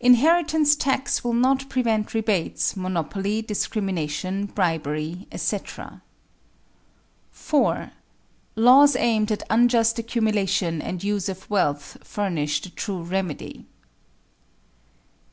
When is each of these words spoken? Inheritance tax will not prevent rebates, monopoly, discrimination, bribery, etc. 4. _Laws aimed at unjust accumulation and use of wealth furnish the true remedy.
Inheritance 0.00 0.74
tax 0.74 1.22
will 1.22 1.34
not 1.34 1.68
prevent 1.68 2.12
rebates, 2.12 2.76
monopoly, 2.76 3.42
discrimination, 3.42 4.46
bribery, 4.46 5.28
etc. 5.30 6.02
4. 7.30 7.92
_Laws 8.56 8.96
aimed 8.98 9.30
at 9.30 9.44
unjust 9.48 9.96
accumulation 10.00 10.82
and 10.82 11.04
use 11.04 11.28
of 11.28 11.48
wealth 11.48 11.96
furnish 12.02 12.60
the 12.60 12.70
true 12.70 13.04
remedy. 13.04 13.66